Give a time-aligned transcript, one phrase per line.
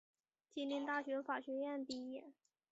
[0.55, 2.33] 吉林大学法学院毕业。